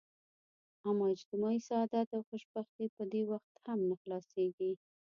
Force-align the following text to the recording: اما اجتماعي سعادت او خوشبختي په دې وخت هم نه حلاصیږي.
اما 0.89 1.05
اجتماعي 1.13 1.59
سعادت 1.69 2.07
او 2.15 2.21
خوشبختي 2.29 2.85
په 2.95 3.03
دې 3.11 3.21
وخت 3.31 3.53
هم 3.69 3.79
نه 3.89 3.95
حلاصیږي. 4.01 4.71